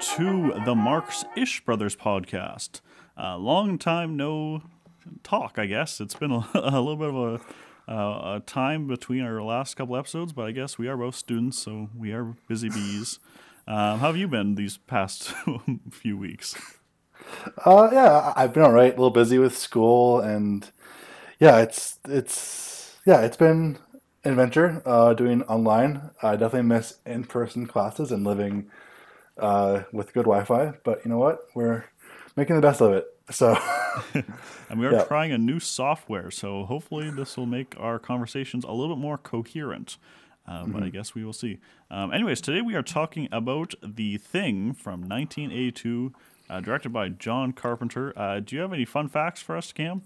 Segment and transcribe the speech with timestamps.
[0.00, 2.80] to the Marx Ish Brothers podcast.
[3.18, 4.62] Uh, long time no
[5.22, 6.00] talk, I guess.
[6.00, 7.16] It's been a, a little bit of
[7.88, 11.14] a, uh, a time between our last couple episodes, but I guess we are both
[11.14, 13.18] students, so we are busy bees.
[13.68, 15.34] Um, how have you been these past
[15.90, 16.54] few weeks?
[17.64, 18.92] Uh, yeah, I've been all right.
[18.92, 20.70] A little busy with school, and
[21.40, 23.78] yeah, it's it's yeah, it's been
[24.22, 26.10] an adventure uh, doing online.
[26.22, 28.70] I definitely miss in-person classes and living
[29.38, 30.72] uh, with good Wi-Fi.
[30.84, 31.40] But you know what?
[31.54, 31.84] We're
[32.36, 33.06] making the best of it.
[33.30, 33.56] So,
[34.14, 35.04] and we are Yeah.
[35.04, 39.18] trying a new software, so hopefully this will make our conversations a little bit more
[39.18, 39.98] coherent.
[40.46, 40.84] Uh, But Mm-hmm.
[40.84, 41.58] I guess we will see.
[41.90, 46.12] Um, anyways, today we are talking about The Thing from 1982,
[46.48, 48.12] uh, directed by John Carpenter.
[48.16, 50.02] Uh, do you have any fun facts for us, Cam?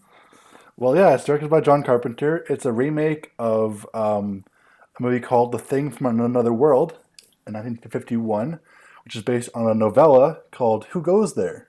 [0.78, 2.46] well, yeah, it's directed by John Carpenter.
[2.48, 4.44] It's a remake of um,
[4.98, 6.92] a movie called The Thing from Another World
[7.46, 8.58] in 1951,
[9.10, 11.66] which is based on a novella called Who Goes There.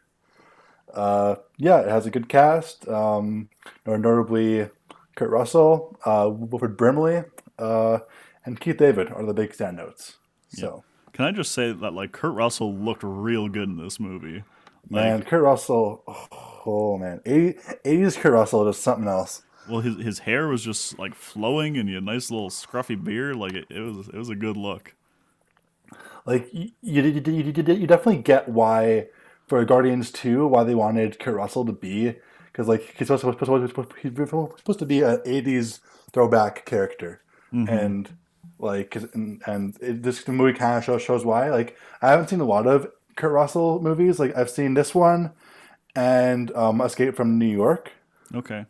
[0.93, 2.87] Uh, yeah, it has a good cast.
[2.87, 3.49] Um,
[3.83, 4.69] notably,
[5.15, 7.23] Kurt Russell, uh, Wilford Brimley,
[7.57, 7.97] uh,
[8.45, 10.17] and Keith David are the big standouts.
[10.49, 10.83] So,
[11.13, 14.43] Can I just say that like Kurt Russell looked real good in this movie?
[14.91, 19.41] Like, man, Kurt Russell, oh, oh, man, 80, 80s Kurt Russell is something else.
[19.67, 23.03] well, his his hair was just like flowing, and he had a nice little scruffy
[23.03, 23.35] beard.
[23.35, 24.93] Like it, it was it was a good look.
[26.25, 29.07] Like you, you, you, you, definitely get why
[29.47, 32.15] for Guardians Two why they wanted Kurt Russell to be
[32.51, 35.79] because like he's supposed to, supposed, to, he's supposed to be an '80s
[36.13, 37.21] throwback character,
[37.67, 38.15] and
[38.59, 41.49] like and, and it, this movie kind of shows shows why.
[41.49, 44.19] Like I haven't seen a lot of Kurt Russell movies.
[44.19, 45.31] Like I've seen this one
[45.95, 47.91] and um, Escape from New York,
[48.33, 48.65] Okay.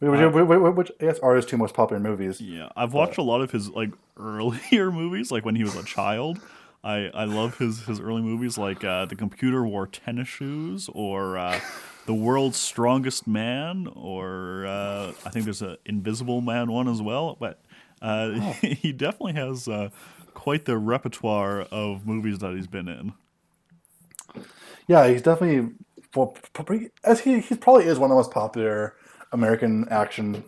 [0.00, 2.40] which, which, which, which I guess are his two most popular movies.
[2.40, 5.84] Yeah, I've watched a lot of his like earlier movies, like when he was a
[5.84, 6.40] child.
[6.84, 11.38] I, I love his, his early movies like uh, The Computer Wore Tennis Shoes or
[11.38, 11.60] uh,
[12.06, 17.36] The World's Strongest Man or uh, I think there's a Invisible Man one as well.
[17.38, 17.60] But
[18.00, 19.90] uh, he definitely has uh,
[20.34, 23.12] quite the repertoire of movies that he's been in.
[24.88, 25.74] Yeah, he's definitely
[26.14, 28.94] well, probably, as he he probably is one of the most popular
[29.32, 30.44] American action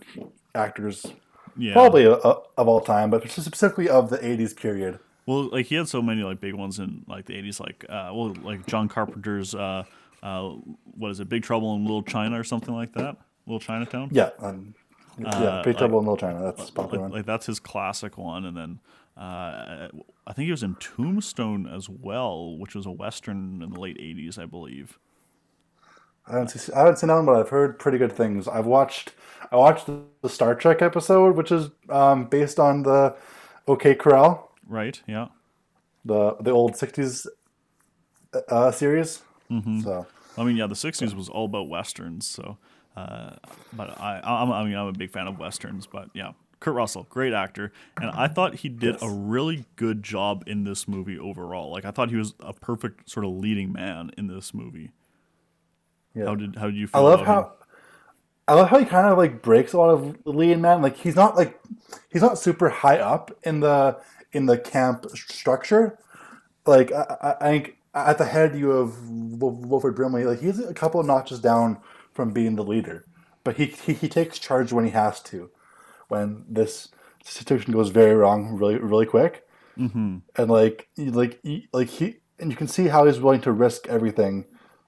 [0.54, 1.06] actors,
[1.56, 4.98] Yeah, probably uh, of all time, but specifically of the '80s period.
[5.26, 8.10] Well, like he had so many like big ones in like the '80s, like uh,
[8.12, 9.84] well, like John Carpenter's uh,
[10.22, 10.50] uh,
[10.96, 14.08] what is it, Big Trouble in Little China or something like that, Little Chinatown.
[14.12, 14.74] Yeah, um,
[15.18, 16.42] yeah, Big Trouble in Little China.
[16.42, 17.18] That's popular like, one.
[17.18, 18.80] like that's his classic one, and then
[19.16, 19.88] uh,
[20.26, 23.98] I think he was in Tombstone as well, which was a western in the late
[23.98, 24.98] '80s, I believe.
[26.26, 28.48] I haven't seen, I haven't seen that one, but I've heard pretty good things.
[28.48, 29.12] I've watched
[29.52, 29.88] I watched
[30.22, 33.14] the Star Trek episode, which is um, based on the
[33.68, 35.02] OK Corral, Right?
[35.06, 35.28] Yeah.
[36.04, 37.26] the the old '60s
[38.48, 39.22] uh, series.
[39.50, 39.80] Mm-hmm.
[39.80, 42.58] So I mean, yeah, the '60s was all about westerns, so.
[42.96, 43.34] Uh,
[43.72, 47.06] but I, I'm, I mean, I'm a big fan of westerns, but yeah, Kurt Russell,
[47.10, 51.72] great actor, and I thought he did a really good job in this movie overall.
[51.72, 54.92] Like, I thought he was a perfect sort of leading man in this movie.
[56.14, 57.00] yeah, How did how did you feel?
[57.00, 57.63] I love about him?
[58.46, 60.82] I love how he kind of like breaks a lot of lead man.
[60.82, 61.58] Like he's not like
[62.12, 63.98] he's not super high up in the
[64.32, 65.98] in the camp structure.
[66.66, 70.24] Like I, I, I think at the head you have Wilford Brimley.
[70.24, 71.78] Like he's a couple of notches down
[72.12, 73.06] from being the leader,
[73.44, 75.50] but he he, he takes charge when he has to.
[76.08, 76.88] When this
[77.24, 79.44] situation goes very wrong, really really quick,
[79.78, 80.18] Mm-hmm.
[80.36, 81.40] and like like
[81.72, 84.46] like he and you can see how he's willing to risk everything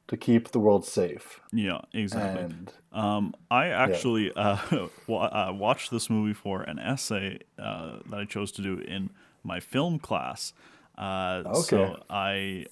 [0.09, 1.41] to keep the world safe.
[1.53, 2.43] Yeah, exactly.
[2.43, 8.21] And Um, I actually uh, wa- uh, watched this movie for an essay uh, that
[8.21, 9.11] I chose to do in
[9.43, 10.53] my film class.
[10.99, 11.63] Uh, Okay.
[11.63, 12.67] So I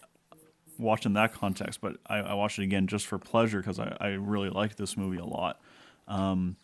[0.79, 3.97] watched in that context, but I, I watched it again just for pleasure because I,
[4.01, 5.61] I really like this movie a lot.
[6.09, 6.57] Um,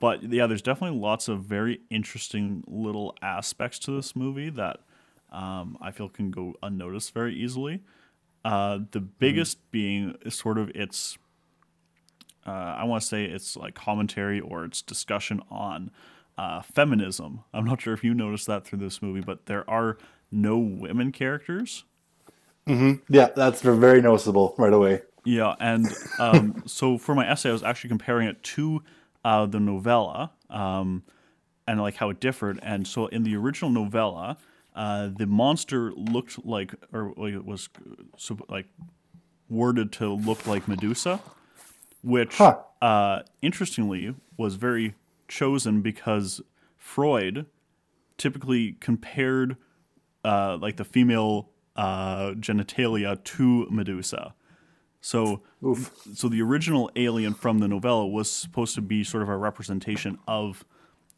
[0.00, 4.80] but yeah, there's definitely lots of very interesting little aspects to this movie that
[5.32, 7.82] um, I feel can go unnoticed very easily.
[8.48, 11.18] Uh, the biggest being sort of its
[12.46, 15.90] uh, I want to say it's like commentary or it's discussion on
[16.38, 17.44] uh, feminism.
[17.52, 19.98] I'm not sure if you noticed that through this movie, but there are
[20.32, 21.84] no women characters.
[23.10, 25.02] Yeah, that's very noticeable right away.
[25.26, 25.86] Yeah, and
[26.18, 28.82] um, so for my essay, I was actually comparing it to
[29.26, 31.02] uh, the novella um,
[31.66, 32.58] and like how it differed.
[32.62, 34.38] And so in the original novella,
[34.78, 37.68] uh, the monster looked like, or it was
[38.48, 38.66] like
[39.50, 41.20] worded to look like Medusa,
[42.02, 42.58] which Huh.
[42.80, 44.94] uh, interestingly was very
[45.26, 46.40] chosen because
[46.76, 47.46] Freud
[48.18, 49.56] typically compared
[50.24, 54.34] uh, like the female uh, genitalia to Medusa.
[55.00, 55.92] So, Oof.
[56.14, 60.18] so the original alien from the novella was supposed to be sort of a representation
[60.28, 60.64] of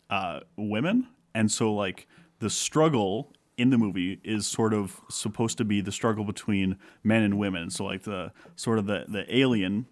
[0.08, 2.06] uh, women, and so like
[2.38, 7.22] the struggle in the movie is sort of supposed to be the struggle between men
[7.22, 7.68] and women.
[7.68, 9.86] So like the sort of the the alien,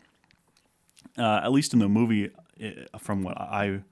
[1.19, 2.31] uh, at least in the movie,
[2.65, 3.83] uh, from what I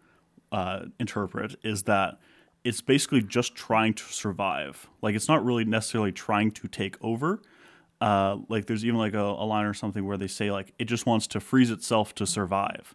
[0.50, 2.18] uh, interpret, is that
[2.64, 4.88] it's basically just trying to survive.
[5.02, 7.42] Like it's not really necessarily trying to take over.
[8.00, 10.86] Uh, like there's even like a, a line or something where they say like it
[10.86, 12.94] just wants to freeze itself to survive.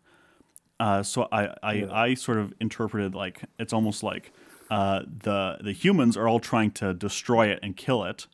[0.79, 4.33] Uh, so I I, I sort of interpreted like it's almost like
[4.71, 8.25] uh, the the humans are all trying to destroy it and kill it,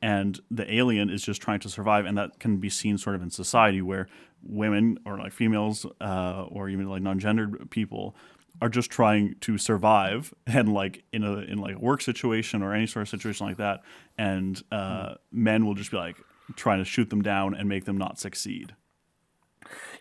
[0.00, 3.22] and the alien is just trying to survive, and that can be seen sort of
[3.22, 4.08] in society where
[4.42, 8.16] women or like females uh, or even like non-gendered people
[8.62, 12.74] are just trying to survive and like in a in like a work situation or
[12.74, 13.82] any sort of situation like that
[14.18, 16.16] and uh, men will just be like
[16.56, 18.74] trying to shoot them down and make them not succeed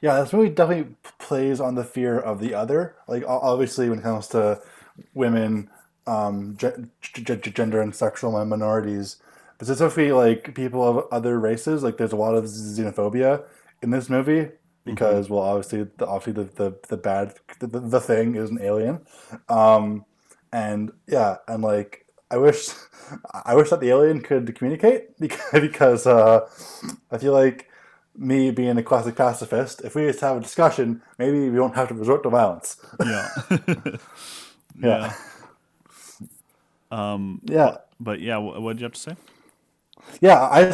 [0.01, 2.95] Yeah, this movie definitely plays on the fear of the other.
[3.07, 4.61] Like obviously, when it comes to
[5.13, 5.69] women,
[6.07, 6.57] um,
[7.01, 9.17] gender and sexual min- minorities,
[9.57, 13.43] but specifically like people of other races, like there's a lot of xenophobia
[13.81, 14.49] in this movie
[14.85, 18.59] because, well, obviously, the obviously the the, the bad the, the the thing is an
[18.61, 19.05] alien,
[19.49, 20.05] um,
[20.51, 22.69] and yeah, and like I wish
[23.45, 26.47] I wish that the alien could communicate because because uh,
[27.11, 27.69] I feel like
[28.15, 31.87] me being a classic pacifist, if we just have a discussion, maybe we don't have
[31.87, 32.77] to resort to violence.
[33.03, 33.27] yeah
[34.81, 35.13] Yeah.
[36.91, 37.77] um Yeah.
[37.99, 39.15] but yeah what did you have to say
[40.21, 40.73] Yeah, I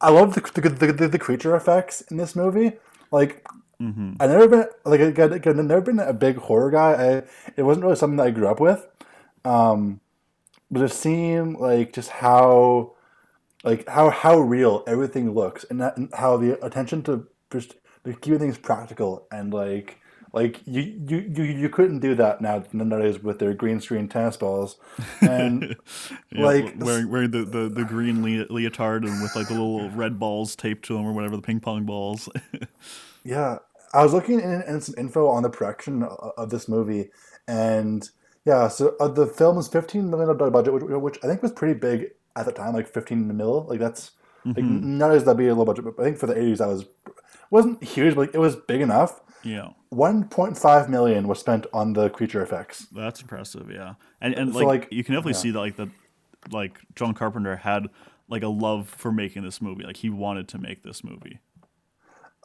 [0.00, 2.72] I love the the, the, the, the creature effects in this movie.
[3.10, 3.46] Like
[3.80, 4.14] mm-hmm.
[4.20, 6.92] I've never been like again, again, I've never been a big horror guy.
[6.92, 7.22] I,
[7.56, 8.86] it wasn't really something that I grew up with.
[9.44, 10.00] Um,
[10.70, 12.94] but it seemed like just how
[13.64, 17.76] like how how real everything looks and, that, and how the attention to just
[18.20, 20.00] keeping things practical and like
[20.34, 24.36] like you, you you you couldn't do that now nowadays with their green screen tennis
[24.36, 24.76] balls
[25.22, 25.76] and
[26.32, 29.88] Yeah, like wearing wearing the, the, the green le- leotard and with like the little
[29.90, 32.28] red balls taped to them or whatever the ping pong balls
[33.24, 33.58] Yeah,
[33.92, 37.10] I was looking in, in some info on the production of, of this movie,
[37.48, 38.08] and
[38.44, 41.52] yeah, so uh, the film was fifteen million dollar budget, which, which I think was
[41.52, 43.64] pretty big at the time, like fifteen mil.
[43.68, 44.10] Like that's
[44.56, 44.82] like Mhm.
[44.82, 46.84] not as that be a low budget, but I think for the eighties that was
[47.50, 49.20] wasn't huge, but like, it was big enough.
[49.44, 52.86] Yeah One point five million was spent on the creature effects.
[52.90, 53.94] That's impressive, yeah.
[54.20, 55.38] And and So, like, like, you can definitely yeah.
[55.38, 55.88] see that like the
[56.50, 57.86] like John Carpenter had
[58.28, 59.84] like a love for making this movie.
[59.84, 61.40] Like he wanted to make this movie.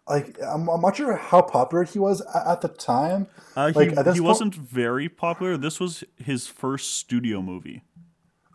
[0.07, 3.27] Like I'm, I'm not sure how popular he was at, at the time.
[3.55, 5.57] Uh, he Like, at this he po- wasn't very popular.
[5.57, 7.83] This was his first studio movie.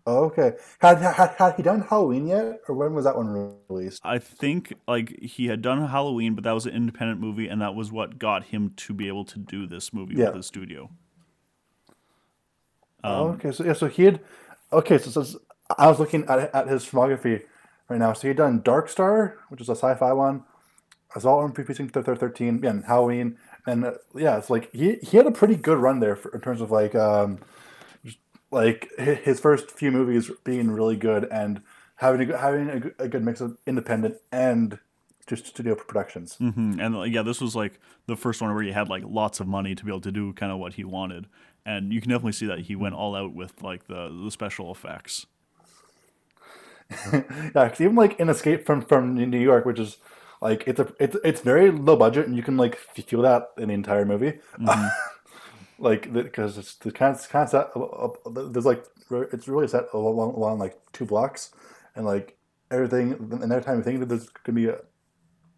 [0.07, 4.03] Okay, had, had had he done Halloween yet, or when was that one released?
[4.05, 7.75] I think like he had done Halloween, but that was an independent movie, and that
[7.75, 10.27] was what got him to be able to do this movie Yeah.
[10.27, 10.91] with the studio.
[13.03, 14.21] Um, okay, so yeah, so he had.
[14.73, 15.41] Okay, so, so
[15.79, 17.43] I was looking at at his filmography
[17.89, 18.13] right now.
[18.13, 20.45] So he had done Dark Star, which is a sci-fi one,
[21.15, 25.17] Assault on Precinct Thir- Thirteen, yeah, and Halloween, and uh, yeah, it's like he he
[25.17, 27.39] had a pretty good run there for, in terms of like um,
[28.55, 31.61] like his first few movies being really good and
[31.97, 34.79] having a, good- having a, good- a good mix of independent and
[35.27, 36.37] just studio productions.
[36.37, 39.47] hmm And yeah, this was like the first one where he had like lots of
[39.47, 41.27] money to be able to do kind of what he wanted,
[41.65, 44.71] and you can definitely see that he went all out with like the the special
[44.71, 45.27] effects.
[47.13, 49.97] yeah, 'cause even like in Escape from from New York, which is
[50.43, 53.69] like it's a it's it's very low budget, and you can like feel that in
[53.69, 54.39] the entire movie.
[55.85, 58.11] like because it's the set, uh, uh,
[58.51, 61.53] there's like it's really set along, along like two blocks,
[61.95, 62.37] and like
[62.71, 63.13] everything.
[63.13, 64.79] And every time you think that there's gonna be a,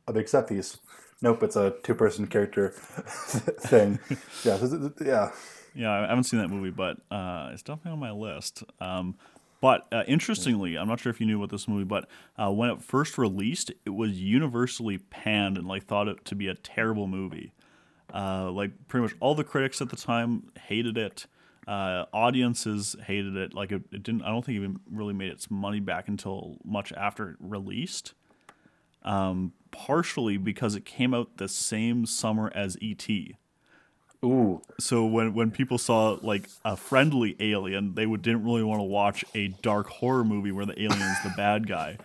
[0.08, 0.78] a big set piece,
[1.22, 4.00] nope, it's a two person character thing.
[4.44, 5.32] Yeah, so, yeah.
[5.74, 8.64] Yeah, I haven't seen that movie, but uh, it's definitely on my list.
[8.80, 9.14] Um,
[9.60, 12.70] but uh, interestingly, I'm not sure if you knew about this movie, but uh, when
[12.70, 17.06] it first released, it was universally panned and like thought it to be a terrible
[17.06, 17.52] movie.
[18.12, 21.26] Uh, like pretty much all the critics at the time hated it.
[21.66, 23.54] Uh, audiences hated it.
[23.54, 24.22] Like it, it didn't.
[24.22, 28.14] I don't think it even really made its money back until much after it released.
[29.02, 33.36] Um, partially because it came out the same summer as E.T
[34.24, 38.80] Ooh, so when when people saw like a friendly alien, they would didn't really want
[38.80, 41.98] to watch a dark horror movie where the alien's the bad guy.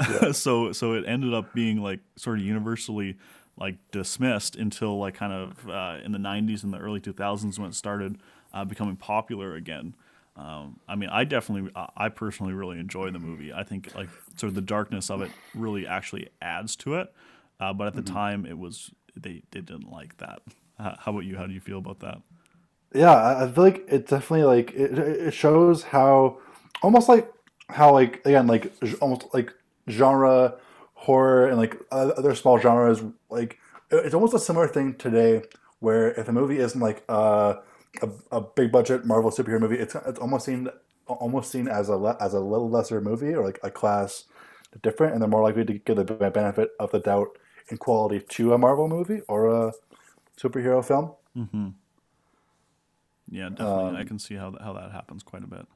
[0.00, 0.32] Yeah.
[0.32, 3.16] so so it ended up being like sort of universally
[3.58, 7.70] like dismissed until like kind of uh, in the 90s and the early 2000s when
[7.70, 8.18] it started
[8.54, 9.94] uh, becoming popular again.
[10.36, 13.52] Um, I mean, I definitely, I- personally really enjoy the movie.
[13.52, 17.12] I think like sort of the darkness of it really actually adds to it.
[17.58, 20.42] Uh, but at the time, it was they they didn't like that.
[20.78, 21.36] Uh, how about you?
[21.36, 22.22] How do you feel about that?
[22.94, 26.38] Yeah, I I feel like it definitely like it, it shows how
[26.82, 27.32] almost like
[27.68, 29.52] how like again like almost like
[29.90, 30.54] genre
[30.98, 33.58] horror and like other small genres like
[33.90, 35.42] it's almost a similar thing today
[35.80, 37.54] where if a movie isn't like uh,
[38.02, 40.68] a a big budget Marvel superhero movie, it's it's almost seen
[41.06, 44.24] almost seen as a le- as a little lesser movie or like a class
[44.82, 47.28] different, and they're more likely to give the benefit of the doubt
[47.70, 49.72] in quality to a Marvel movie or a
[50.38, 51.12] superhero film.
[53.30, 53.96] Yeah, definitely.
[53.96, 55.66] I can see how that, how that happens quite a bit.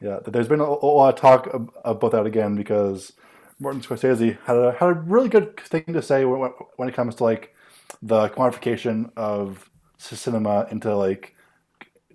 [0.00, 1.48] Yeah, there's been a, a lot of talk
[1.84, 3.12] about that again because
[3.58, 7.14] Martin Scorsese had a had a really good thing to say when, when it comes
[7.16, 7.54] to like
[8.02, 11.36] the quantification of cinema into like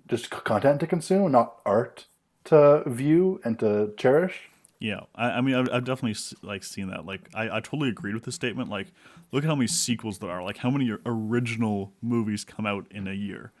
[0.08, 2.06] just content to consume, not art
[2.44, 4.50] to view and to cherish.
[4.80, 7.04] Yeah, I, I mean, I've, I've definitely like seen that.
[7.04, 8.70] Like, I, I totally agreed with the statement.
[8.70, 8.88] Like,
[9.32, 10.42] look at how many sequels there are.
[10.42, 13.52] Like, how many original movies come out in a year,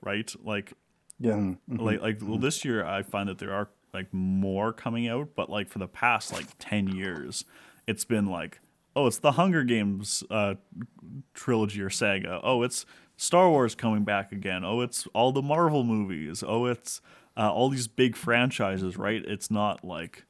[0.00, 0.32] right?
[0.42, 0.72] Like,
[1.18, 1.80] Yeah, mm, mm.
[1.80, 5.50] like like well, this year I find that there are like more coming out, but
[5.50, 7.44] like for the past like ten years,
[7.86, 8.60] it's been like
[8.96, 10.54] oh, it's the Hunger Games uh,
[11.34, 12.40] trilogy or saga.
[12.42, 12.86] Oh, it's
[13.16, 14.64] Star Wars coming back again.
[14.64, 16.42] Oh, it's all the Marvel movies.
[16.46, 17.02] Oh, it's
[17.36, 19.22] uh, all these big franchises, right?
[19.24, 20.24] It's not like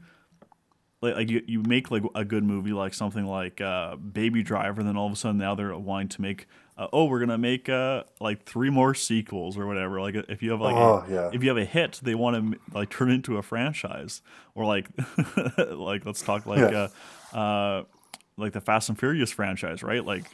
[1.00, 4.82] like, like you, you make like a good movie like something like uh, Baby Driver,
[4.82, 6.46] then all of a sudden now they're wanting to make
[6.78, 10.00] uh, oh we're gonna make uh, like three more sequels or whatever.
[10.00, 11.30] Like if you have like Oh, a, yeah.
[11.33, 14.21] if you have a hit, they want to like turn it into a franchise
[14.54, 14.88] or like
[15.71, 16.88] like let's talk like Yeah.
[17.33, 17.85] uh, uh,
[18.37, 20.04] like the Fast and Furious franchise, right?
[20.04, 20.25] Like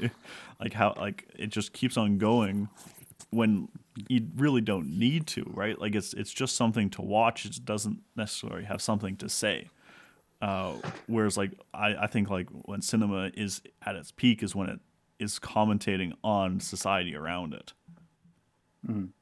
[0.60, 2.68] like how like it just keeps on going
[3.30, 3.68] when
[4.08, 5.78] you really don't need to, right?
[5.78, 7.44] Like it's it's just something to watch.
[7.44, 9.68] It doesn't necessarily have something to say.
[10.40, 10.72] Uh,
[11.06, 14.80] whereas like I, I think like when cinema is at its peak is when it
[15.20, 17.72] is commentating on society around it.
[18.88, 19.12] And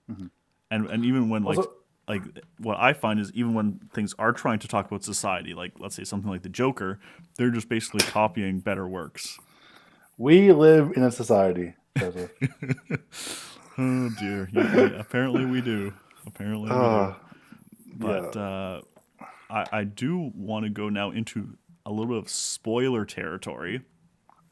[0.71, 1.73] and even when like Also-
[2.07, 2.23] like
[2.59, 5.95] what I find is even when things are trying to talk about society, like let's
[5.95, 6.99] say something like the Joker,
[7.37, 9.39] they're just basically copying better works.
[10.17, 11.75] we live in a society.
[13.81, 14.49] Oh dear.
[14.53, 15.93] Yeah, yeah, apparently we do.
[16.27, 16.75] Apparently we do.
[16.75, 17.15] Uh,
[17.97, 18.81] But uh,
[19.49, 23.83] I, I do want to go now into a little bit of spoiler territory.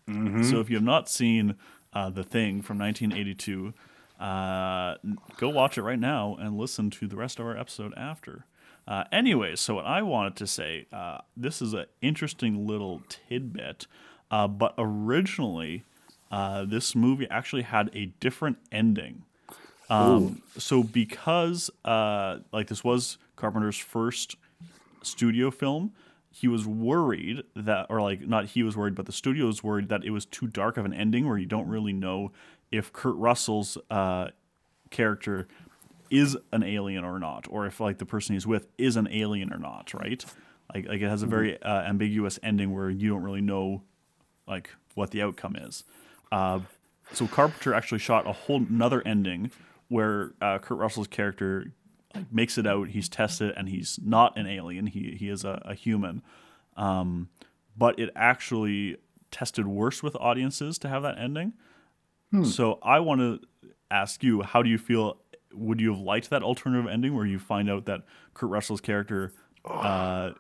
[0.08, 1.56] So if you have not seen
[1.92, 3.75] uh, The Thing from 1982,
[4.20, 4.96] uh,
[5.36, 8.46] go watch it right now and listen to the rest of our episode after.
[8.86, 13.86] Uh, anyway, so what I wanted to say, uh, this is an interesting little tidbit,
[14.30, 15.82] uh, but originally,
[16.30, 19.25] uh, this movie actually had a different ending.
[19.90, 24.36] Um, so because uh, like this was Carpenter's first
[25.02, 25.92] studio film,
[26.38, 29.88] he was worried that, or like not he was worried, but the studio was worried
[29.88, 32.31] that it was too dark of an ending where you don't really know
[32.71, 34.28] if Kurt Russell's uh,
[34.90, 35.49] character
[36.11, 39.50] is an alien or not, or if like the person he's with is an alien
[39.50, 40.23] or not, right?
[40.75, 43.83] Like like it has a very uh, ambiguous ending where you don't really know
[44.47, 45.85] like what the outcome is.
[46.31, 46.61] Uh,
[47.12, 49.50] so Carpenter actually shot a whole another ending
[49.88, 51.73] where uh, Kurt Russell's character
[52.16, 52.88] like, makes it out.
[52.88, 54.87] He's tested and he's not an alien.
[54.87, 56.23] He he is a, a human.
[56.76, 57.28] Um,
[57.76, 58.96] but it actually
[59.30, 61.52] tested worse with audiences to have that ending.
[62.44, 63.40] So I want to
[63.90, 65.18] ask you, how do you feel?
[65.54, 68.02] Would you have liked that alternative ending where you find out that
[68.35, 69.32] Kurt Russell's character
[69.64, 70.32] uh,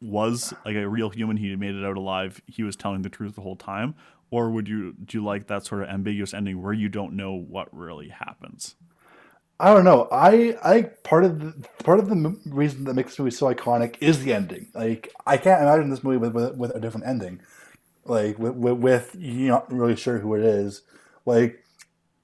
[0.00, 1.36] was like a real human?
[1.38, 2.40] He made it out alive.
[2.46, 3.94] He was telling the truth the whole time.
[4.30, 7.32] Or would you do you like that sort of ambiguous ending where you don't know
[7.32, 8.76] what really happens?
[9.60, 10.08] I don't know.
[10.10, 13.96] I I part of the part of the reason that makes this movie so iconic
[14.00, 14.68] is the ending.
[14.74, 17.40] Like I can't imagine this movie with with, with a different ending.
[18.04, 20.82] Like with, with with you're not really sure who it is.
[21.24, 21.64] Like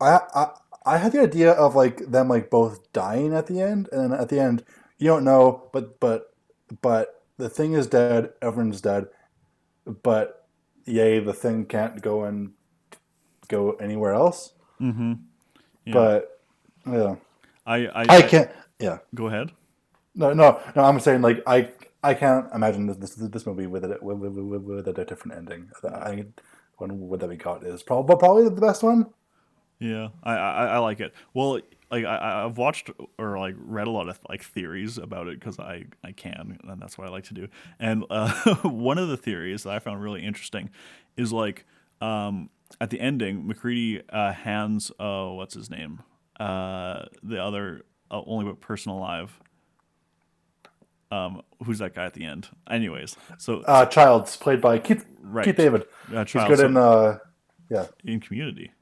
[0.00, 0.48] I I
[0.84, 4.20] I had the idea of like them like both dying at the end, and then
[4.20, 4.64] at the end
[4.98, 6.34] you don't know, but but
[6.82, 8.30] but the thing is dead.
[8.42, 9.06] Everyone's dead,
[10.02, 10.46] but
[10.84, 12.52] yay, the thing can't go and
[13.48, 14.52] go anywhere else.
[14.80, 15.12] Mm-hmm.
[15.84, 15.92] Yeah.
[15.92, 16.37] But
[16.86, 17.16] yeah.
[17.66, 18.50] I I, I can't.
[18.78, 18.98] Yeah.
[19.14, 19.52] go ahead.
[20.14, 20.84] No, no, no.
[20.84, 21.70] I'm saying like I
[22.02, 25.36] I can't imagine this this, this movie with a with, with, with, with a different
[25.36, 25.70] ending.
[25.84, 26.40] I think
[26.76, 29.06] one that we got is probably probably the best one.
[29.80, 31.14] Yeah, I, I I like it.
[31.34, 35.38] Well, like I I've watched or like read a lot of like theories about it
[35.38, 37.48] because I I can and that's what I like to do.
[37.78, 40.70] And uh, one of the theories that I found really interesting
[41.16, 41.64] is like
[42.00, 46.00] um at the ending, MacReady uh, hands oh what's his name
[46.40, 49.38] uh the other uh, only person alive.
[51.10, 52.48] Um, who's that guy at the end?
[52.70, 55.44] Anyways, so Uh, Childs, played by Keith Right.
[55.44, 55.84] Keith David.
[56.14, 57.18] uh, He's good so- in uh,
[57.70, 57.86] yeah.
[58.04, 58.72] in Community.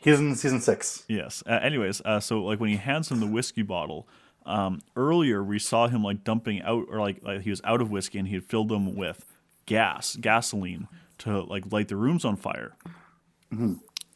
[0.00, 1.04] He's in season six.
[1.08, 1.42] Yes.
[1.46, 4.06] Uh, anyways, uh, so like when he hands him the whiskey bottle,
[4.46, 7.90] um, earlier we saw him like dumping out or like, like he was out of
[7.90, 9.24] whiskey and he had filled them with
[9.66, 10.86] gas, gasoline
[11.18, 12.76] to like light the rooms on fire.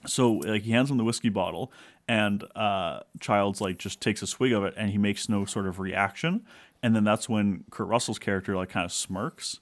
[0.06, 1.72] So like he hands him the whiskey bottle
[2.12, 5.66] and uh, Childs like just takes a swig of it and he makes no sort
[5.66, 6.44] of reaction.
[6.82, 9.60] And then that's when Kurt Russell's character like kind of smirks.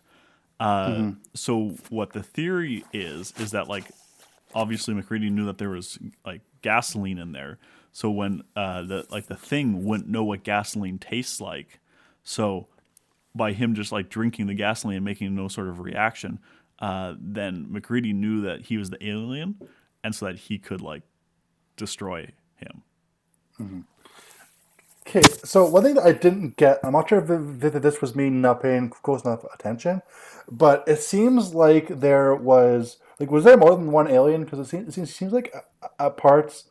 [0.59, 3.85] Uh, So what the theory is is that like
[4.52, 7.59] obviously MacReady knew that there was like gasoline in there.
[7.92, 11.78] So when uh, the like the thing wouldn't know what gasoline tastes like,
[12.25, 12.66] so
[13.33, 16.40] by him just like drinking the gasoline and making no sort of reaction,
[16.80, 19.54] uh, then MacReady knew that he was the alien,
[20.02, 21.02] and so that he could like
[21.76, 22.28] destroy
[22.60, 22.82] him.
[25.06, 28.00] Okay, so one thing that I didn't get, I'm not sure if th- th- this
[28.00, 30.02] was me not paying close enough attention,
[30.50, 34.44] but it seems like there was like was there more than one alien?
[34.44, 35.52] Because it seems, it seems seems like
[35.98, 36.64] at- parts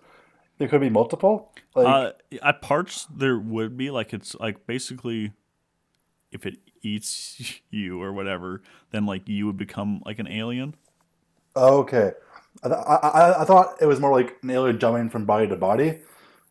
[0.57, 1.51] there could be multiple.
[1.75, 5.33] Like Uh, at parts there would be like it's like basically
[6.31, 10.75] if it eats you or whatever, then like you would become like an alien.
[11.55, 12.11] okay,
[12.63, 15.47] I, th- I, I I thought it was more like an alien jumping from body
[15.47, 15.99] to body.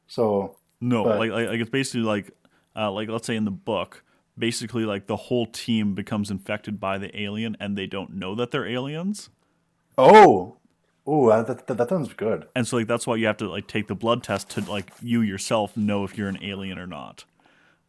[0.06, 2.30] So No, But- like, like like it's basically like
[2.76, 4.02] uh, like let's say in the book,
[4.38, 8.50] basically like the whole team becomes infected by the alien and they don't know that
[8.52, 9.30] they're aliens.
[9.96, 10.56] oh,
[11.06, 12.46] oh, that, that, that sounds good.
[12.54, 14.92] And so like that's why you have to like take the blood test to like
[15.02, 17.24] you yourself know if you're an alien or not.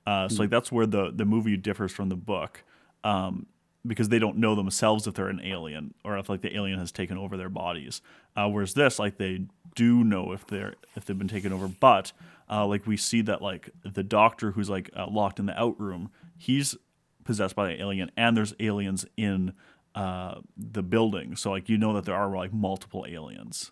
[0.08, 2.64] Uh, so like that's where the the movie differs from the book.
[3.04, 3.46] Um,
[3.90, 6.92] because they don't know themselves if they're an alien or if like the alien has
[6.92, 8.02] taken over their bodies.
[8.36, 12.14] Uh, whereas this, like they do know if they're if they've been taken over, but
[12.50, 15.80] uh, like we see that like the doctor who's like uh, locked in the out
[15.82, 16.78] room, he's
[17.24, 19.54] possessed by the alien, and there's aliens in
[19.96, 21.36] uh, the building.
[21.36, 23.72] So like you know that there are like multiple aliens.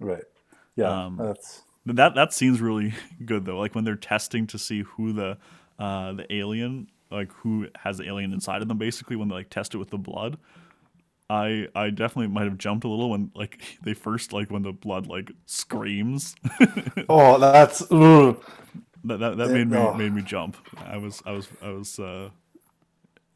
[0.00, 0.24] Right.
[0.76, 3.58] Yeah, Um, that's That that scene's really good though.
[3.58, 5.38] Like when they're testing to see who the
[5.78, 9.50] uh, the alien, like who has the alien inside of them, basically when they like
[9.50, 10.38] test it with the blood.
[11.30, 14.72] I I definitely might have jumped a little when like they first like when the
[14.72, 16.36] blood like screams.
[17.08, 18.42] oh, that's ugh.
[19.04, 19.94] that that, that made me oh.
[19.94, 20.56] made me jump.
[20.84, 22.30] I was I was I was uh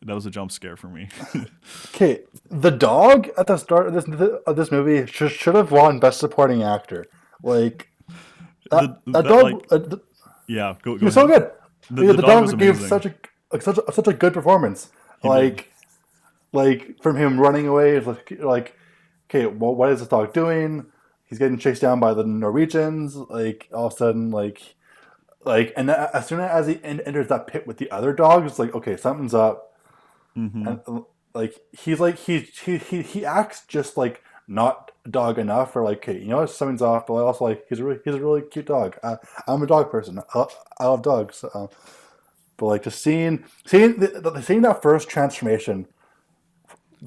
[0.03, 1.09] that was a jump scare for me.
[1.95, 4.05] Okay, the dog at the start of this
[4.47, 7.07] of this movie should, should have won Best Supporting Actor.
[7.43, 7.89] Like
[8.71, 10.03] that, The- that that, dog, like, uh, th-
[10.47, 11.51] yeah, go he go was so good.
[11.91, 12.89] The- Yeah, the the, dog dog, was gave amazing.
[12.89, 13.15] such a
[13.53, 14.91] like, such a, such a good performance.
[15.25, 15.73] like,
[16.53, 18.75] like from him running away, it's like like,
[19.31, 20.87] okay, well, what is this dog doing?
[21.25, 23.17] He's getting chased down by the Norwegians.
[23.17, 24.77] Like all of a sudden, like,
[25.45, 28.59] like, and as soon as he en- enters that pit with the other dogs, it's
[28.59, 29.65] like, okay, something's up.
[30.37, 30.67] Mhm.
[30.69, 31.01] and uh,
[31.35, 35.99] like he's like he he he, he acts just like not dog enough or like
[35.99, 38.67] okay you know something's off but also like he's a really he's a really cute
[38.67, 40.47] dog I, i'm a dog person i,
[40.79, 41.45] I love dogs
[42.59, 45.89] but like just seeing seeing the, the, seeing that first transformation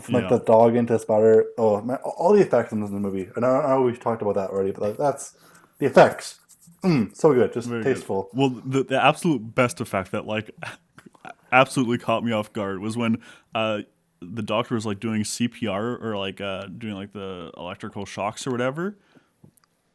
[0.01, 0.29] from like Yeah.
[0.29, 3.69] the dog into spider oh man all the effects in this movie and i, I
[3.71, 5.35] know we've talked about that already but like, that's
[5.79, 6.39] the effects
[6.83, 7.85] mm, so good just Very good.
[7.95, 10.51] tasteful Well, the, the absolute best effect that like
[11.51, 13.19] absolutely caught me off guard was when
[13.55, 13.81] uh,
[14.21, 18.51] the doctor was like doing CPR or like uh, doing like the electrical shocks or
[18.51, 18.97] whatever,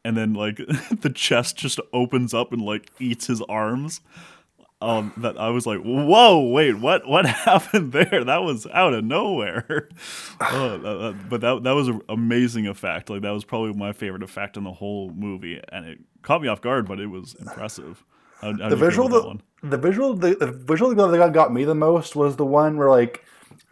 [0.05, 0.57] and then like
[1.01, 4.01] the chest just opens up and like eats his arms.
[4.79, 7.07] Um, that I was like, whoa, wait, what?
[7.07, 8.23] What happened there?
[8.23, 9.89] That was out of nowhere.
[10.39, 13.09] oh, that- that- but that that was an amazing effect.
[13.09, 16.47] Like that was probably my favorite effect in the whole movie, and it caught me
[16.47, 18.03] off guard, but it was impressive.
[18.41, 21.63] How, how the visual that the, the visual the, the visual that got, got me
[21.63, 23.25] the most was the one where like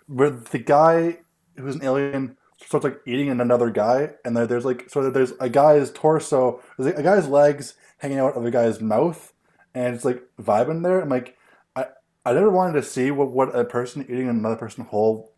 [0.07, 1.19] where the guy
[1.55, 5.49] who's an alien starts like eating another guy and there, there's like so there's a
[5.49, 9.33] guy's torso there's a guy's legs hanging out of a guy's mouth
[9.75, 11.37] and it's like vibing there i'm like
[11.75, 11.85] i
[12.25, 15.31] i never wanted to see what, what a person eating another person whole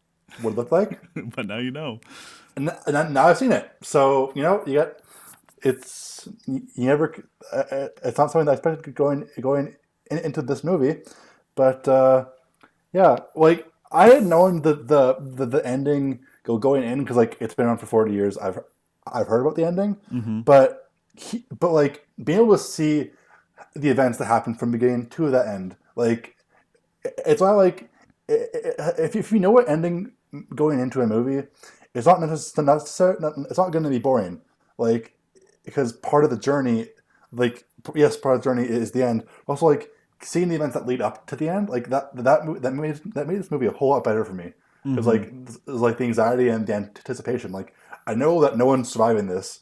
[0.44, 1.00] would look like
[1.36, 2.00] but now you know.
[2.56, 3.72] and, th- and now I've seen it.
[3.82, 4.94] So you know, you got
[5.64, 7.14] it's you never.
[7.52, 9.76] Uh, uh, it's not something that I expected going going
[10.12, 11.02] in, into this movie,
[11.56, 12.26] but uh,
[12.94, 17.38] yeah, like I had known the the the, the ending go going in because like
[17.40, 18.38] it's been on for forty years.
[18.38, 18.60] I've
[19.06, 23.12] I've heard about the ending, hmm but he, but like being able to see
[23.76, 26.36] the events that happen from beginning to the end, like
[27.04, 27.90] it's not like
[28.28, 30.12] if if you know what ending
[30.56, 31.48] going into a movie,
[31.94, 34.42] it's not necessarily not, it's not going to be boring,
[34.78, 35.18] like
[35.64, 36.88] because part of the journey
[37.32, 37.66] like
[37.96, 39.24] yes, part of the journey is the end.
[39.48, 39.90] Also, like
[40.22, 43.28] seeing the events that lead up to the end, like that that that made that
[43.28, 44.54] made this movie a whole lot better for me.
[44.86, 45.08] It was mm-hmm.
[45.08, 45.22] like
[45.68, 47.52] it was like the anxiety and the anticipation.
[47.52, 47.74] Like
[48.06, 49.62] I know that no one's surviving this,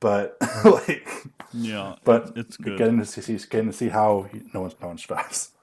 [0.00, 1.08] but like
[1.52, 2.78] Yeah, but it's good.
[2.78, 4.98] Getting to see getting to see how no one's no one.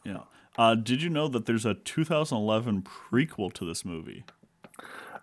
[0.04, 0.20] Yeah.
[0.58, 4.24] Uh, did you know that there's a 2011 prequel to this movie?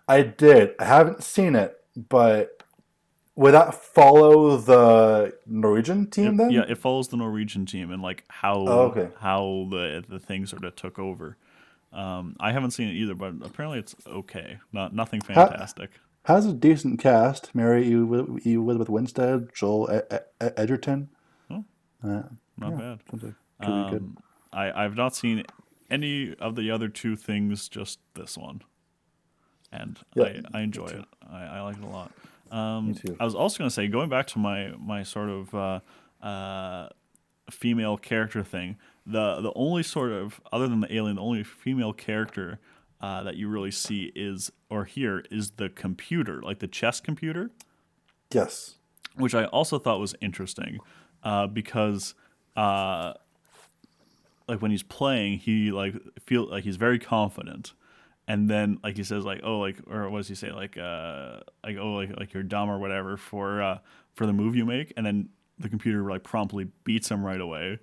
[0.07, 0.73] I did.
[0.79, 2.63] I haven't seen it, but
[3.35, 6.49] would that follow the Norwegian team then?
[6.49, 9.09] Yeah, it follows the Norwegian team and like how Oh, okay.
[9.19, 11.37] how the the thing sort of took over.
[11.93, 14.59] Um, I haven't seen it either, but apparently it's okay.
[14.71, 15.91] Not nothing fantastic.
[16.29, 17.55] Has a decent cast.
[17.55, 20.03] Mary Elizabeth Winstead, Joel
[20.39, 21.09] Edgerton.
[21.49, 21.65] Oh.
[22.03, 22.21] Uh,
[22.55, 22.99] Not bad.
[22.99, 24.01] like could be good.
[24.01, 24.17] Um,
[24.53, 25.43] I I've not seen
[25.89, 28.61] any of the other two things, just this one,
[29.71, 31.05] and Yeah, I, I enjoy it.
[31.27, 32.11] I, I like it a lot.
[32.51, 33.17] Um, too.
[33.19, 35.79] I was also going to say, going back to my my sort of uh,
[36.23, 36.89] uh,
[37.49, 41.91] female character thing, the the only sort of other than the alien, the only female
[41.91, 42.59] character
[43.01, 47.51] uh, that you really see is or hear is the computer, like the chess computer
[48.31, 48.75] Yes.
[49.15, 50.79] which I also thought was interesting
[51.23, 52.13] uh, because
[52.55, 53.13] uh,
[54.47, 57.73] like when he's playing, he like feel like he's very confident,
[58.27, 61.39] and then like he says like oh like or what does he say like uh
[61.63, 63.79] like oh like like you're dumb or whatever for uh
[64.13, 67.79] for the move you make, and then the computer like promptly beats him right away.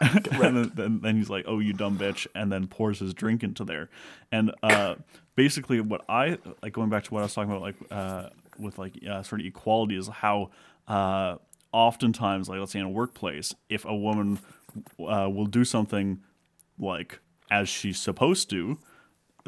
[0.00, 3.64] And then, then, he's like, "Oh, you dumb bitch," and then pours his drink into
[3.64, 3.88] there.
[4.30, 4.96] And uh,
[5.34, 8.78] basically, what I like going back to what I was talking about, like uh, with
[8.78, 10.50] like uh, sort of equality, is how
[10.86, 11.36] uh,
[11.72, 14.38] oftentimes, like let's say in a workplace, if a woman
[15.00, 16.20] uh, will do something
[16.78, 18.78] like as she's supposed to,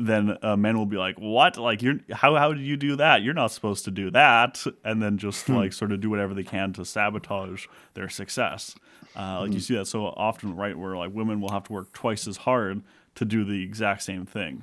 [0.07, 1.57] then uh, men will be like, "What?
[1.57, 3.23] Like you're how how did you do that?
[3.23, 6.43] You're not supposed to do that." And then just like sort of do whatever they
[6.45, 8.75] can to sabotage their success.
[9.17, 10.79] Uh, like you see that so often, right?
[10.79, 12.83] Where like women will have to work twice as hard
[13.17, 14.63] to do the exact same thing,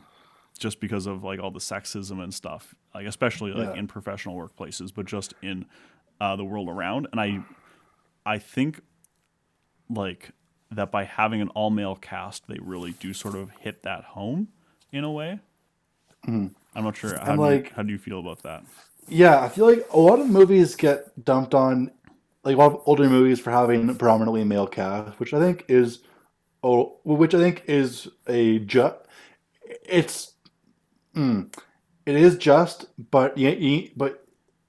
[0.58, 2.74] just because of like all the sexism and stuff.
[2.96, 3.80] Like especially like Yeah.
[3.80, 5.66] in professional workplaces, but just in
[6.22, 7.08] uh, the world around.
[7.12, 7.44] And I,
[8.26, 8.82] I think
[9.90, 10.32] like
[10.72, 14.48] that by having an all male cast, they really do sort of hit that home
[14.98, 15.40] in a way.
[16.28, 17.18] I'm not sure.
[17.18, 18.64] How, do you, like- how do you feel about that?
[19.08, 21.92] Yeah, I feel like a lot of movies get dumped on,
[22.44, 26.00] like a lot of older movies for having predominantly male cast, which I think is,
[26.64, 28.96] oh, which I think is a just.
[29.84, 30.34] It's,
[31.16, 31.54] mm,
[32.06, 34.26] it is just, but you, you but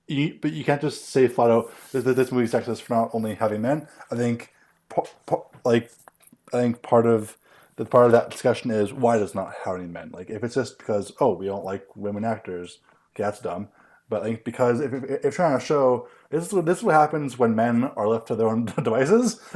[0.07, 3.11] you, but you can't just say flat out that that this movie's sexist for not
[3.13, 3.89] only having men.
[4.11, 4.53] I think,
[5.65, 5.91] like,
[6.53, 7.37] I think part of
[7.79, 10.11] the part of that discussion is why does not hiring men?
[10.13, 12.81] Like, if it's just because oh we don't like women actors,
[13.15, 13.69] okay, that's dumb.
[14.09, 16.95] But like because if, if, if trying to show this is what this is what
[16.95, 19.41] happens when men are left to their own devices,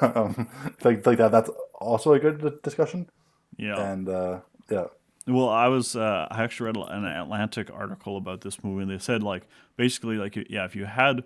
[0.00, 0.48] um,
[0.82, 3.10] like like that that's also a good discussion.
[3.58, 3.92] Yeah.
[3.92, 4.86] And uh, yeah,
[5.26, 8.98] Well, I was uh, I actually read an Atlantic article about this movie, and they
[8.98, 9.42] said like
[9.76, 11.22] basically like yeah, if you had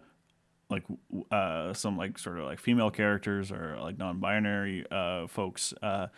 [0.73, 0.83] like
[1.31, 6.09] uh, some like sort of like female characters or like non-binary uh, folks uh,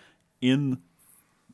[0.40, 0.78] in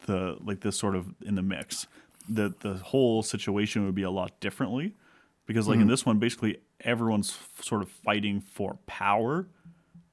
[0.07, 1.89] the like this sort of in the mix,
[2.29, 4.95] that the whole situation would be a lot differently
[5.47, 9.49] because like in this one, basically everyone's f- sort of fighting for power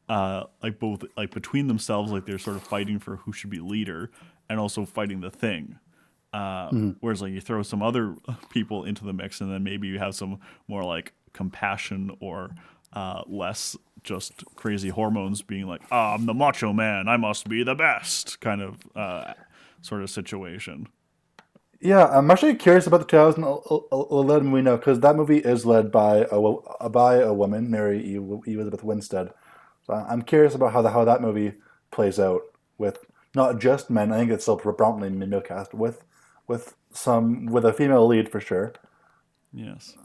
[0.09, 3.59] uh, like both like between themselves, like they're sort of fighting for who should be
[3.59, 4.09] leader,
[4.49, 5.79] and also fighting the thing.
[6.33, 6.69] Uh,
[7.01, 8.15] Whereas like you throw some other
[8.49, 12.51] people into the mix, and then maybe you have some more like compassion or
[12.93, 17.63] uh, less just crazy hormones being like, "Ah, I'm the macho man, I must be
[17.63, 19.33] the best," kind of uh,
[19.81, 20.87] sort of situation.
[21.81, 22.05] yeah.
[22.07, 26.89] I'm actually curious about the 2011 movie now because that movie is led by a
[26.89, 28.15] by a woman, Mary E.
[28.15, 29.31] Elizabeth Winstead.
[29.85, 31.53] So I'm curious about how the, how that movie
[31.91, 32.41] plays out
[32.77, 34.11] with not just men.
[34.11, 36.03] I think it's still predominantly male cast with
[36.47, 38.73] with some with a female lead for sure.
[39.53, 39.97] Yes.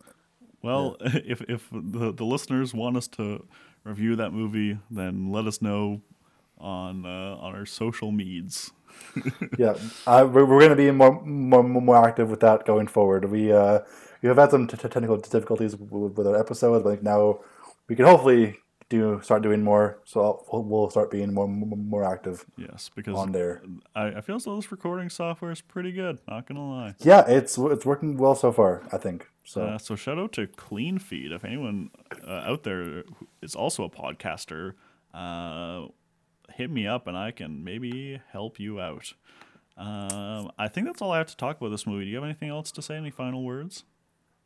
[0.62, 3.46] Well, if if the the listeners want us to
[3.84, 6.02] review that movie, then let us know
[6.58, 8.70] on uh, on our social medias.
[9.58, 9.74] yeah,
[10.06, 13.30] uh, we're, we're going to be more, more more active with that going forward.
[13.30, 13.80] We uh,
[14.22, 17.40] we have had some t- technical difficulties with, with our episodes, but I now
[17.88, 18.58] we can hopefully
[18.96, 19.98] do start doing more.
[20.04, 20.20] So
[20.52, 23.62] I'll, we'll- start being more more active Yes, because on there.
[23.94, 26.18] I, I feel as though this recording software is pretty good.
[26.28, 26.94] Not gonna lie.
[27.00, 28.82] Yeah, it's it's working well so far.
[28.92, 29.62] I think so.
[29.62, 31.32] Uh, so shout out to Cleanfeed.
[31.32, 31.90] If anyone
[32.26, 33.04] uh, out there
[33.40, 34.74] is also a podcaster,
[35.14, 35.86] uh,
[36.54, 39.14] hit me up and I can maybe help you out.
[39.76, 42.04] Um, I think that's all I have to talk about this movie.
[42.04, 42.96] Do you have anything else to say?
[42.96, 43.84] Any final words?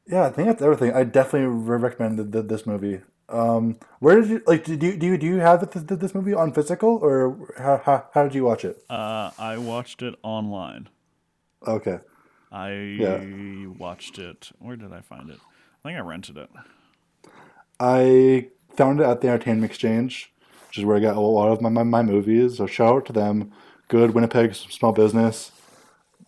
[0.07, 0.93] Yeah, I think that's everything.
[0.95, 3.01] I definitely recommend th- th- this movie.
[3.29, 4.65] Um, where did you like?
[4.65, 8.07] Do you do you, do you have this, this movie on physical or how, how,
[8.15, 8.83] how did you watch it?
[8.89, 10.89] Uh, I watched it online.
[11.67, 11.99] Okay.
[12.53, 13.67] I Yeah.
[13.79, 14.51] watched it.
[14.61, 15.39] Where did I find it?
[15.85, 16.51] I think I rented it.
[17.81, 20.33] I found it at the Entertainment Exchange,
[20.69, 22.59] which is where I got a lot of my, my, my movies.
[22.59, 23.53] So shout out to them.
[23.89, 25.53] Good Winnipeg small business.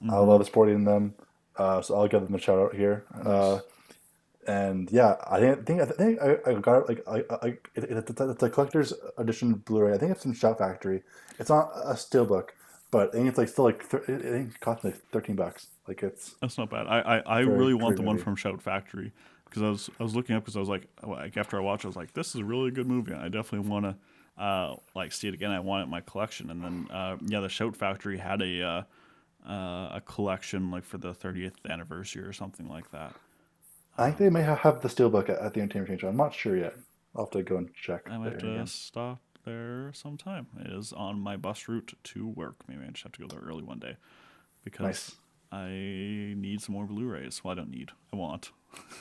[0.08, 1.14] I love supporting them.
[1.56, 3.04] Uh, so I'll give them a shout out here.
[3.24, 3.60] Uh,
[4.48, 7.84] and yeah, I think, think I think I, I got it like I, I it,
[7.84, 9.92] it, it's, a, it's a collector's edition Blu-ray.
[9.92, 11.02] I think it's from Shout Factory.
[11.38, 12.48] It's not a steelbook,
[12.90, 15.66] but I think it's like still like thir- I think it costs like thirteen bucks.
[15.86, 16.86] Like it's That's not bad.
[16.86, 19.12] I I, I really want the one from Shout Factory
[19.44, 21.84] because I was I was looking up because I was like like after I watched
[21.84, 23.12] I was like this is a really good movie.
[23.12, 25.50] I definitely want to uh like see it again.
[25.50, 26.50] I want it in my collection.
[26.50, 28.82] And then uh yeah, the Shout Factory had a uh,
[29.46, 33.14] uh a collection like for the 30th anniversary or something like that.
[33.98, 36.04] I think they may ha- have the steelbook at, at the Entertainment Exchange.
[36.04, 36.74] I'm not sure yet.
[37.16, 38.02] I'll have to go and check.
[38.08, 38.66] I might have to again.
[38.66, 40.46] stop there sometime.
[40.60, 42.56] It is on my bus route to work.
[42.68, 43.96] Maybe I just have to go there early one day
[44.64, 45.16] because Nice.
[45.50, 45.68] I
[46.36, 47.42] need some more Blu-rays.
[47.42, 47.90] Well, I don't need.
[48.12, 48.50] I want.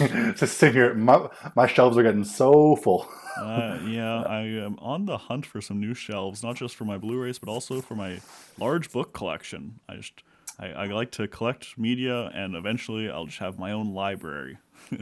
[0.00, 3.08] Just sitting here, my, my shelves are getting so full.
[3.36, 6.98] Uh, yeah, I am on the hunt for some new shelves, not just for my
[6.98, 8.20] Blu-rays, but also for my
[8.58, 9.78] large book collection.
[9.88, 10.22] I just,
[10.58, 14.58] I, I like to collect media, and eventually I'll just have my own library.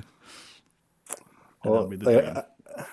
[1.65, 2.43] Well, be the like, uh,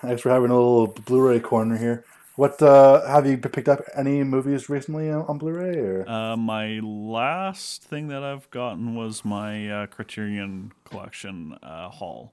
[0.02, 2.04] thanks for having a little Blu-ray corner here.
[2.36, 6.08] What uh, have you picked up any movies recently on Blu-ray or?
[6.08, 12.32] Uh, my last thing that I've gotten was my uh, Criterion collection uh, haul.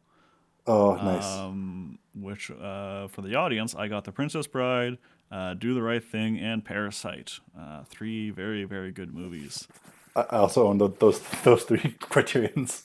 [0.65, 1.23] oh, nice.
[1.23, 4.97] um, which uh, for the audience, I got The Princess Bride,
[5.31, 7.33] uh, Do the Right Thing, and Parasite.
[7.57, 9.67] Uh, three very, very good movies.
[10.15, 12.83] I I also own tho- those those three Criterions.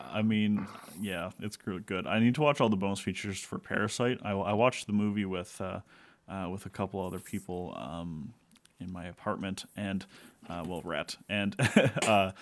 [0.00, 0.66] I mean,
[1.00, 2.06] yeah, it's good.
[2.06, 4.18] I need to watch all the bonus features for Parasite.
[4.24, 5.80] I, I watched the movie with uh,
[6.28, 8.32] uh, with a couple other people um,
[8.80, 10.04] in my apartment, and
[10.48, 11.54] uh, well, Rhett, and
[12.06, 12.32] uh,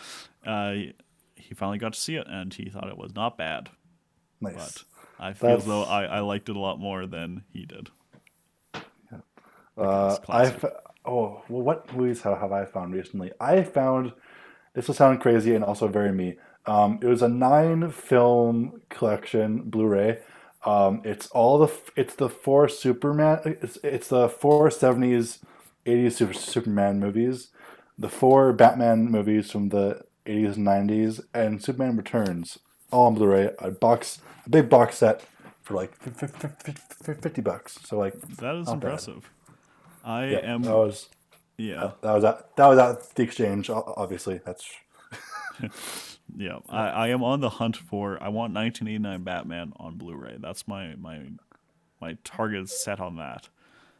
[0.46, 0.74] uh,
[1.36, 3.70] he finally got to see it, and he thought it was not bad.
[4.40, 4.54] Nice.
[4.54, 4.84] But
[5.18, 7.90] I feel as That's- though I, I liked it a lot more than he did.
[9.76, 10.28] Uh, classic.
[10.64, 10.64] I've
[11.04, 13.32] oh well, what movies have, have I found recently?
[13.40, 14.12] I found
[14.74, 16.36] this will sound crazy and also very me.
[16.66, 20.18] Um, it was a nine film collection Blu-ray.
[20.64, 23.40] Um, it's all the it's the four Superman.
[23.44, 25.40] It's it's the four seventies,
[25.84, 27.48] eighties Super, Superman movies,
[27.98, 32.58] the four Batman movies from the eighties and nineties, and Superman Returns
[32.90, 33.50] all on Blu-ray.
[33.58, 35.22] A box, a big box set
[35.62, 37.78] for like fif- fif- fif- fif- fifty bucks.
[37.84, 39.20] So like That is impressive.
[39.20, 39.30] bad.
[40.04, 40.62] I yeah, am.
[40.62, 41.08] that was
[41.56, 43.70] yeah, that was at that was at the exchange.
[43.70, 44.70] Obviously, that's
[46.36, 46.58] yeah.
[46.68, 48.22] I, I am on the hunt for.
[48.22, 50.36] I want 1989 Batman on Blu-ray.
[50.40, 51.22] That's my my
[52.00, 53.48] my target is set on that.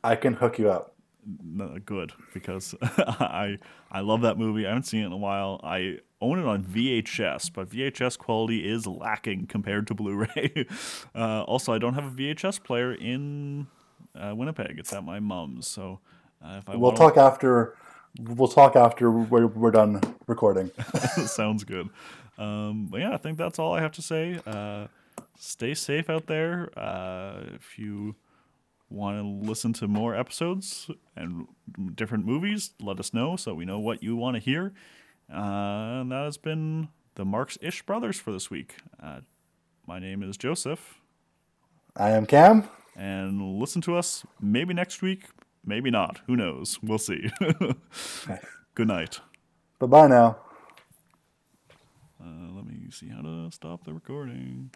[0.03, 0.95] I can hook you up.
[1.43, 3.59] No, good because I
[3.90, 4.67] I love that movie.
[4.67, 5.61] I haven't seen it in a while.
[5.62, 10.67] I own it on VHS, but VHS quality is lacking compared to Blu-ray.
[11.14, 13.69] uh, also, I don't have a VHS player in
[14.14, 14.79] uh, Winnipeg.
[14.79, 15.66] It's at my mom's.
[15.66, 16.00] So
[16.44, 17.77] uh, if I We'll talk after.
[18.20, 20.70] We'll talk after we're, we're done recording.
[21.27, 21.88] Sounds good.
[22.38, 24.38] Um, but yeah, I think that's all I have to say.
[24.46, 24.87] Uh,
[25.37, 26.70] stay safe out there.
[26.79, 28.14] Uh, if you
[28.88, 31.48] want to listen to more episodes and
[31.94, 34.72] different movies, let us know so we know what you want to hear.
[35.33, 38.77] Uh, and that has been the Marks Ish Brothers for this week.
[39.03, 39.20] Uh,
[39.87, 41.00] my name is Joseph,
[41.96, 42.68] I am Cam.
[42.96, 45.24] And listen to us maybe next week,
[45.64, 46.20] maybe not.
[46.26, 46.78] Who knows?
[46.83, 47.30] We'll see.
[48.74, 49.20] Good night.
[49.78, 50.38] Bye bye now.
[52.20, 54.70] Uh, let me see how to stop the recording.